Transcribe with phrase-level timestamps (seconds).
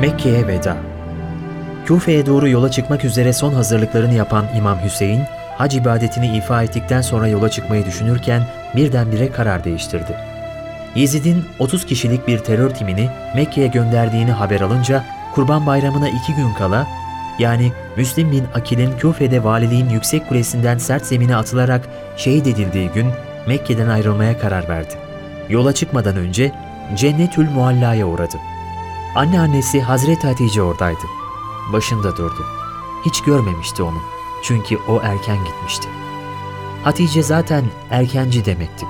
[0.00, 0.76] Mekke'ye veda.
[1.86, 5.22] Küfe'ye doğru yola çıkmak üzere son hazırlıklarını yapan İmam Hüseyin,
[5.56, 8.42] hac ibadetini ifa ettikten sonra yola çıkmayı düşünürken
[8.76, 10.16] birdenbire karar değiştirdi.
[10.94, 16.86] Yezid'in 30 kişilik bir terör timini Mekke'ye gönderdiğini haber alınca Kurban Bayramı'na iki gün kala
[17.38, 23.06] yani Müslim bin Akil'in Küfe'de valiliğin yüksek kulesinden sert zemine atılarak şehit edildiği gün
[23.46, 24.94] Mekke'den ayrılmaya karar verdi.
[25.48, 26.52] Yola çıkmadan önce
[26.96, 28.36] Cennetül Mualla'ya uğradı.
[29.14, 31.04] Anneannesi Hazreti Hatice oradaydı.
[31.72, 32.46] Başında durdu.
[33.04, 33.98] Hiç görmemişti onu.
[34.42, 35.88] Çünkü o erken gitmişti.
[36.84, 38.86] Hatice zaten erkenci demekti.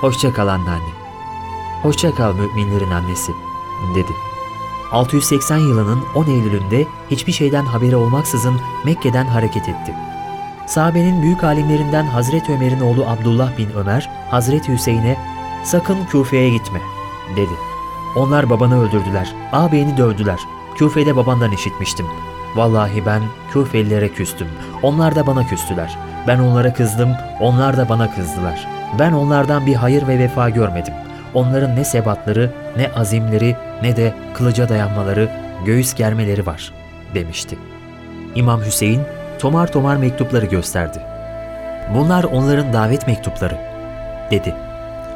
[0.00, 0.90] Hoşça kal anneanne.
[1.82, 3.32] Hoşça kal müminlerin annesi,
[3.94, 4.12] dedi.
[4.92, 9.94] 680 yılının 10 Eylül'ünde hiçbir şeyden haberi olmaksızın Mekke'den hareket etti.
[10.66, 15.18] Sahabenin büyük alimlerinden Hazreti Ömer'in oğlu Abdullah bin Ömer, Hazreti Hüseyin'e
[15.64, 16.80] sakın Küfe'ye gitme,
[17.36, 17.77] dedi.
[18.16, 20.38] Onlar babanı öldürdüler, ağabeyini dövdüler.
[20.76, 22.06] Küfe'de babandan işitmiştim.
[22.56, 24.48] Vallahi ben Küfelilere küstüm.
[24.82, 25.98] Onlar da bana küstüler.
[26.26, 28.68] Ben onlara kızdım, onlar da bana kızdılar.
[28.98, 30.94] Ben onlardan bir hayır ve vefa görmedim.
[31.34, 35.30] Onların ne sebatları, ne azimleri, ne de kılıca dayanmaları,
[35.66, 36.72] göğüs germeleri var,
[37.14, 37.58] demişti.
[38.34, 39.02] İmam Hüseyin,
[39.38, 40.98] tomar tomar mektupları gösterdi.
[41.94, 43.58] Bunlar onların davet mektupları,
[44.30, 44.54] dedi.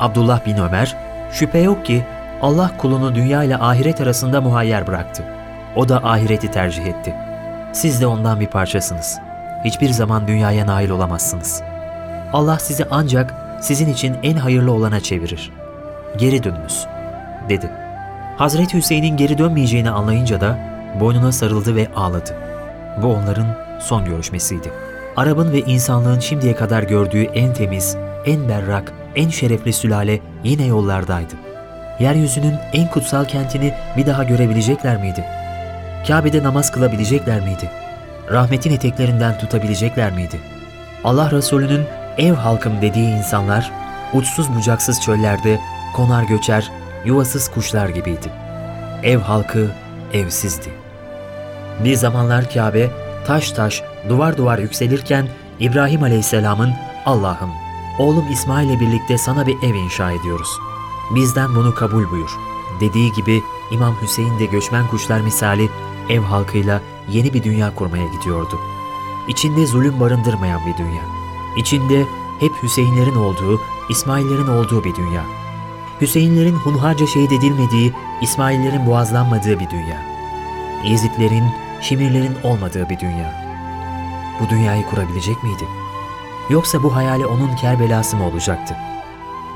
[0.00, 0.96] Abdullah bin Ömer,
[1.32, 2.04] şüphe yok ki
[2.42, 5.24] Allah kulunu dünya ile ahiret arasında muhayyer bıraktı.
[5.76, 7.14] O da ahireti tercih etti.
[7.72, 9.18] Siz de ondan bir parçasınız.
[9.64, 11.62] Hiçbir zaman dünyaya nail olamazsınız.
[12.32, 15.52] Allah sizi ancak sizin için en hayırlı olana çevirir.
[16.16, 16.86] Geri dönünüz,
[17.48, 17.70] dedi.
[18.38, 20.58] Hazreti Hüseyin'in geri dönmeyeceğini anlayınca da
[21.00, 22.36] boynuna sarıldı ve ağladı.
[23.02, 23.46] Bu onların
[23.80, 24.72] son görüşmesiydi.
[25.16, 27.96] Arap'ın ve insanlığın şimdiye kadar gördüğü en temiz,
[28.26, 31.34] en berrak, en şerefli sülale yine yollardaydı.
[31.98, 35.24] Yeryüzünün en kutsal kentini bir daha görebilecekler miydi?
[36.08, 37.70] Kabe'de namaz kılabilecekler miydi?
[38.32, 40.40] Rahmetin eteklerinden tutabilecekler miydi?
[41.04, 41.84] Allah Resulü'nün
[42.18, 43.72] ev halkım dediği insanlar,
[44.12, 45.60] uçsuz bucaksız çöllerde
[45.94, 46.70] konar göçer,
[47.04, 48.30] yuvasız kuşlar gibiydi.
[49.02, 49.70] Ev halkı
[50.12, 50.68] evsizdi.
[51.84, 52.90] Bir zamanlar Kabe
[53.26, 55.28] taş taş, duvar duvar yükselirken
[55.60, 56.72] İbrahim Aleyhisselam'ın
[57.06, 57.50] Allah'ım,
[57.98, 60.48] oğlum İsmail ile birlikte sana bir ev inşa ediyoruz.
[61.10, 62.38] Bizden bunu kabul buyur.
[62.80, 65.70] Dediği gibi İmam Hüseyin de göçmen kuşlar misali
[66.08, 68.58] ev halkıyla yeni bir dünya kurmaya gidiyordu.
[69.28, 71.02] İçinde zulüm barındırmayan bir dünya.
[71.56, 72.06] İçinde
[72.40, 75.24] hep Hüseyinlerin olduğu, İsmail'lerin olduğu bir dünya.
[76.00, 80.02] Hüseyinlerin hunharca şehit edilmediği, İsmail'lerin boğazlanmadığı bir dünya.
[80.84, 81.44] Yezidlerin,
[81.80, 83.44] Şimirlerin olmadığı bir dünya.
[84.40, 85.64] Bu dünyayı kurabilecek miydi?
[86.50, 88.76] Yoksa bu hayali onun Kerbelası mı olacaktı?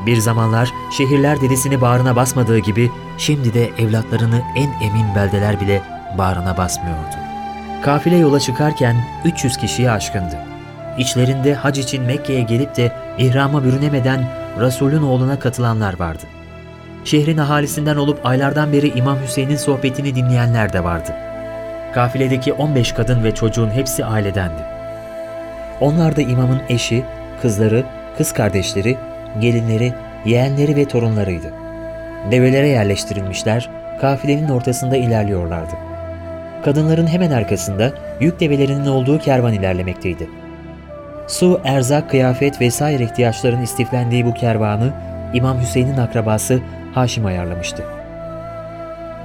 [0.06, 5.82] Bir zamanlar şehirler dedesini bağrına basmadığı gibi şimdi de evlatlarını en emin beldeler bile
[6.18, 7.16] bağrına basmıyordu.
[7.84, 10.38] Kafile yola çıkarken 300 kişiye aşkındı.
[10.98, 14.24] İçlerinde hac için Mekke'ye gelip de ihrama bürünemeden
[14.60, 16.22] Resul'ün oğluna katılanlar vardı.
[17.04, 21.14] Şehrin ahalisinden olup aylardan beri İmam Hüseyin'in sohbetini dinleyenler de vardı.
[21.94, 24.62] Kafiledeki 15 kadın ve çocuğun hepsi ailedendi.
[25.80, 27.04] Onlar da imamın eşi,
[27.42, 27.84] kızları,
[28.18, 28.98] kız kardeşleri,
[29.40, 29.92] gelinleri,
[30.24, 31.52] yeğenleri ve torunlarıydı.
[32.30, 35.72] Develere yerleştirilmişler, kafilenin ortasında ilerliyorlardı.
[36.64, 40.28] Kadınların hemen arkasında yük develerinin olduğu kervan ilerlemekteydi.
[41.28, 44.92] Su, erzak, kıyafet vesaire ihtiyaçların istiflendiği bu kervanı
[45.34, 46.60] İmam Hüseyin'in akrabası
[46.94, 47.84] Haşim ayarlamıştı.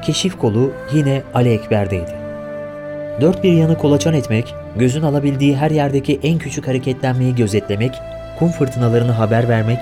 [0.02, 2.12] Keşif kolu yine Ali Ekber'deydi.
[3.22, 8.02] Dört bir yanı kolaçan etmek, gözün alabildiği her yerdeki en küçük hareketlenmeyi gözetlemek,
[8.40, 9.79] kum fırtınalarını haber vermek,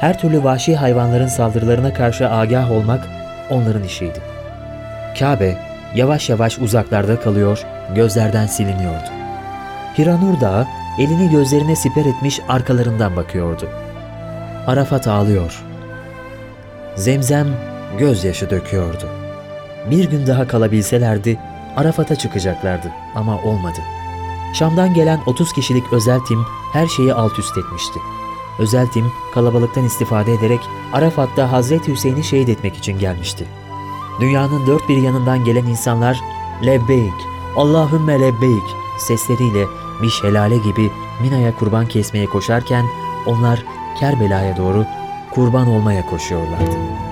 [0.00, 3.08] her türlü vahşi hayvanların saldırılarına karşı agah olmak
[3.50, 4.20] onların işiydi.
[5.18, 5.56] Kabe
[5.94, 7.64] yavaş yavaş uzaklarda kalıyor,
[7.94, 9.08] gözlerden siliniyordu.
[9.98, 10.66] Hiranur Dağı
[10.98, 13.68] elini gözlerine siper etmiş arkalarından bakıyordu.
[14.66, 15.62] Arafat ağlıyor.
[16.96, 17.46] Zemzem
[17.98, 19.08] gözyaşı döküyordu.
[19.90, 21.38] Bir gün daha kalabilselerdi
[21.76, 23.80] Arafat'a çıkacaklardı ama olmadı.
[24.54, 27.98] Şam'dan gelen 30 kişilik özel tim her şeyi alt üst etmişti.
[28.60, 30.60] Özel tim kalabalıktan istifade ederek
[30.92, 33.46] Arafat'ta Hazreti Hüseyin'i şehit etmek için gelmişti.
[34.20, 36.20] Dünyanın dört bir yanından gelen insanlar
[36.66, 37.14] Lebbeyk,
[37.56, 38.64] Allahümme lebbeyk
[38.98, 39.66] sesleriyle
[40.02, 40.90] bir şelale gibi
[41.22, 42.84] Mina'ya kurban kesmeye koşarken
[43.26, 43.64] onlar
[44.00, 44.84] Kerbela'ya doğru
[45.30, 47.09] kurban olmaya koşuyorlardı.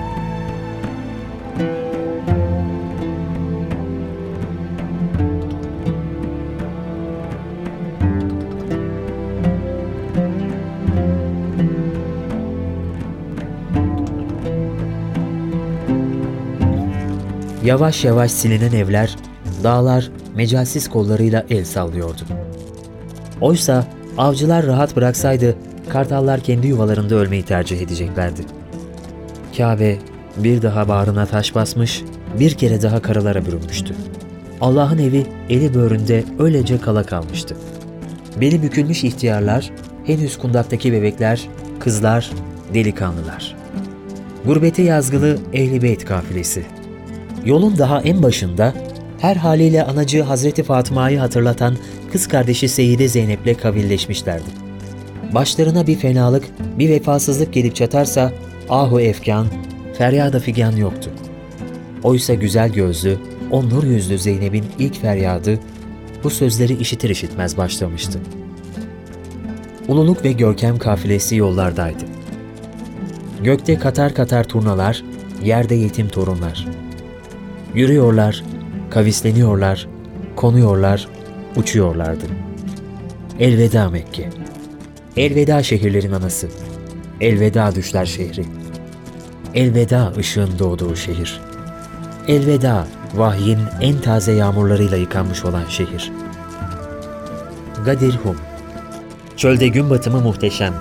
[17.69, 19.15] Yavaş yavaş silinen evler,
[19.63, 22.21] dağlar mecalsiz kollarıyla el sallıyordu.
[23.41, 23.87] Oysa
[24.17, 25.55] avcılar rahat bıraksaydı
[25.89, 28.41] kartallar kendi yuvalarında ölmeyi tercih edeceklerdi.
[29.57, 29.97] Kabe
[30.37, 32.03] bir daha bağrına taş basmış,
[32.39, 33.95] bir kere daha karalara bürünmüştü.
[34.61, 37.55] Allah'ın evi eli böğründe öylece kala kalmıştı.
[38.41, 39.71] Beli bükülmüş ihtiyarlar,
[40.05, 41.47] henüz kundaktaki bebekler,
[41.79, 42.31] kızlar,
[42.73, 43.55] delikanlılar.
[44.45, 46.78] Gurbete yazgılı Ehli Beyt kafilesi.
[47.45, 48.73] Yolun daha en başında
[49.19, 51.75] her haliyle anacı Hazreti Fatıma'yı hatırlatan
[52.11, 54.49] kız kardeşi Seyide Zeynep'le kavilleşmişlerdi.
[55.33, 56.43] Başlarına bir fenalık,
[56.79, 58.31] bir vefasızlık gelip çatarsa
[58.69, 59.47] ahu efkan,
[59.97, 61.09] feryada figan yoktu.
[62.03, 63.17] Oysa güzel gözlü,
[63.51, 65.59] o nur yüzlü Zeynep'in ilk feryadı
[66.23, 68.19] bu sözleri işitir işitmez başlamıştı.
[69.87, 72.03] Ululuk ve görkem kafilesi yollardaydı.
[73.43, 75.03] Gökte katar katar turnalar,
[75.43, 76.67] yerde yetim torunlar.
[77.75, 78.43] Yürüyorlar,
[78.89, 79.87] kavisleniyorlar,
[80.35, 81.07] konuyorlar,
[81.55, 82.25] uçuyorlardı.
[83.39, 84.29] Elveda Mekke.
[85.17, 86.47] Elveda şehirlerin anası.
[87.21, 88.45] Elveda düşler şehri.
[89.55, 91.41] Elveda ışığın doğduğu şehir.
[92.27, 96.11] Elveda vahyin en taze yağmurlarıyla yıkanmış olan şehir.
[97.85, 98.35] Gadir Hum
[99.37, 100.77] Çölde gün batımı muhteşemdi.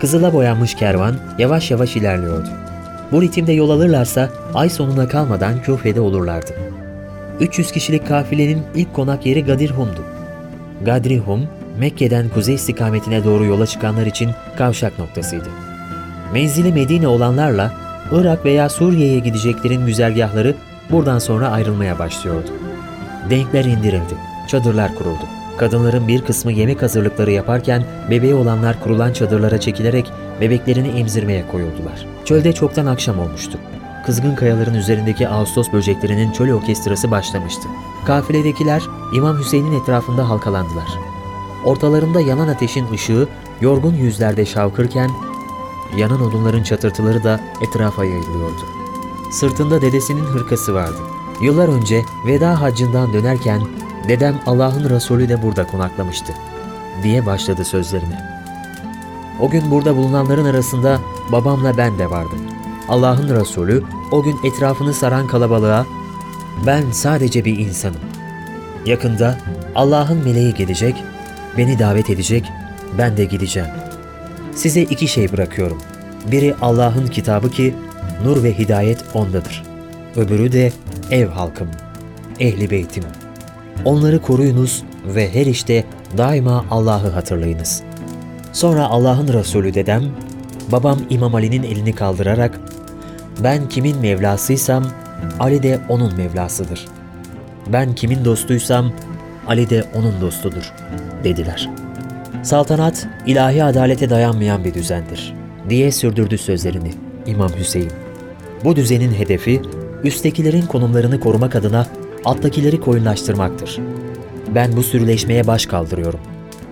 [0.00, 2.48] Kızıla boyanmış kervan yavaş yavaş ilerliyordu.
[3.12, 6.50] Bu ritimde yol alırlarsa ay sonuna kalmadan Küfe'de olurlardı.
[7.40, 10.04] 300 kişilik kafilenin ilk konak yeri Gadir Hum'du.
[10.84, 11.46] Gadri Hum,
[11.78, 15.48] Mekke'den kuzey istikametine doğru yola çıkanlar için kavşak noktasıydı.
[16.32, 17.72] Menzili Medine olanlarla
[18.12, 20.54] Irak veya Suriye'ye gideceklerin güzergahları
[20.90, 22.50] buradan sonra ayrılmaya başlıyordu.
[23.30, 24.14] Denkler indirildi,
[24.48, 25.37] çadırlar kuruldu.
[25.58, 32.06] Kadınların bir kısmı yemek hazırlıkları yaparken bebeği olanlar kurulan çadırlara çekilerek bebeklerini emzirmeye koyuldular.
[32.24, 33.58] Çölde çoktan akşam olmuştu.
[34.06, 37.68] Kızgın kayaların üzerindeki Ağustos böceklerinin çöl orkestrası başlamıştı.
[38.06, 38.82] Kafiledekiler
[39.14, 40.88] İmam Hüseyin'in etrafında halkalandılar.
[41.64, 43.28] Ortalarında yanan ateşin ışığı
[43.60, 45.10] yorgun yüzlerde şavkırken
[45.96, 48.62] yanan odunların çatırtıları da etrafa yayılıyordu.
[49.32, 50.98] Sırtında dedesinin hırkası vardı.
[51.42, 53.60] Yıllar önce veda haccından dönerken
[54.08, 56.32] dedem Allah'ın Resulü de burada konaklamıştı
[57.02, 58.38] diye başladı sözlerine.
[59.40, 60.98] O gün burada bulunanların arasında
[61.32, 62.38] babamla ben de vardım.
[62.88, 65.86] Allah'ın Resulü o gün etrafını saran kalabalığa
[66.66, 68.00] ben sadece bir insanım.
[68.86, 69.38] Yakında
[69.74, 71.04] Allah'ın meleği gelecek,
[71.56, 72.52] beni davet edecek,
[72.98, 73.68] ben de gideceğim.
[74.54, 75.78] Size iki şey bırakıyorum.
[76.32, 77.74] Biri Allah'ın kitabı ki
[78.24, 79.64] nur ve hidayet ondadır.
[80.16, 80.72] Öbürü de
[81.10, 81.68] ev halkım,
[82.40, 83.04] ehli beytim.
[83.84, 85.84] Onları koruyunuz ve her işte
[86.16, 87.82] daima Allah'ı hatırlayınız.
[88.52, 90.02] Sonra Allah'ın Resulü dedem,
[90.72, 92.60] babam İmam Ali'nin elini kaldırarak
[93.44, 94.84] ben kimin Mevlasıysam
[95.40, 96.86] Ali de onun Mevlasıdır.
[97.72, 98.92] Ben kimin dostuysam
[99.46, 100.72] Ali de onun dostudur
[101.24, 101.70] dediler.
[102.42, 105.34] Saltanat ilahi adalete dayanmayan bir düzendir
[105.70, 106.90] diye sürdürdü sözlerini
[107.26, 107.92] İmam Hüseyin.
[108.64, 109.62] Bu düzenin hedefi
[110.04, 111.86] üsttekilerin konumlarını korumak adına
[112.24, 113.78] alttakileri koyunlaştırmaktır.
[114.54, 116.20] Ben bu sürüleşmeye baş kaldırıyorum.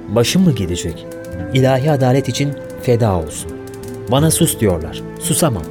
[0.08, 1.06] Başım mı gidecek?
[1.54, 3.50] İlahi adalet için feda olsun.
[4.10, 5.02] Bana sus diyorlar.
[5.20, 5.62] Susamam.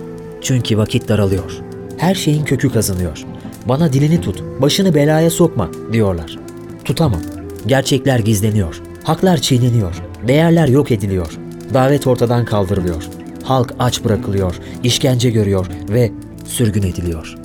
[0.42, 1.60] Çünkü vakit daralıyor.
[1.98, 3.26] Her şeyin kökü kazınıyor.
[3.66, 6.40] Bana dilini tut, başını belaya sokma diyorlar.
[6.86, 7.22] Tutamam.
[7.68, 8.82] Gerçekler gizleniyor.
[9.04, 9.96] Haklar çiğneniyor.
[10.28, 11.38] Değerler yok ediliyor.
[11.74, 13.04] Davet ortadan kaldırılıyor.
[13.44, 16.12] Halk aç bırakılıyor, işkence görüyor ve
[16.46, 17.36] sürgün ediliyor.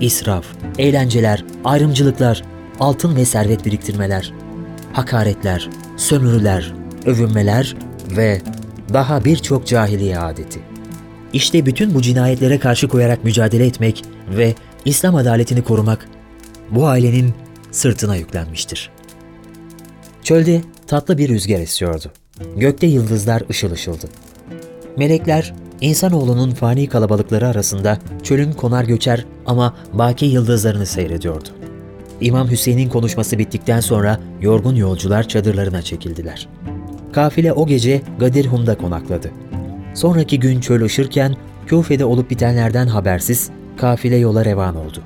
[0.00, 0.46] İsraf,
[0.78, 2.42] eğlenceler, ayrımcılıklar,
[2.80, 4.32] altın ve servet biriktirmeler,
[4.92, 6.74] hakaretler, sömürüler,
[7.06, 7.76] övünmeler
[8.16, 8.40] ve
[8.92, 10.60] daha birçok cahiliye adeti.
[11.32, 14.04] İşte bütün bu cinayetlere karşı koyarak mücadele etmek
[14.36, 14.54] ve
[14.84, 16.08] İslam adaletini korumak
[16.70, 17.34] bu ailenin
[17.70, 18.90] sırtına yüklenmiştir.
[20.22, 22.12] Çölde tatlı bir rüzgar esiyordu.
[22.56, 24.06] Gökte yıldızlar ışıl ışıldı.
[24.96, 31.48] Melekler insanoğlunun fani kalabalıkları arasında çölün konar göçer ama baki yıldızlarını seyrediyordu.
[32.20, 36.48] İmam Hüseyin'in konuşması bittikten sonra yorgun yolcular çadırlarına çekildiler.
[37.12, 39.30] Kafile o gece Gadirhum'da konakladı.
[39.94, 45.02] Sonraki gün çöl ışırken Küfe'de olup bitenlerden habersiz kafile yola revan oldu.